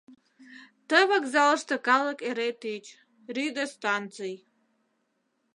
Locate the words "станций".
3.75-4.35